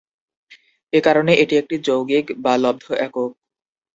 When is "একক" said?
2.97-3.31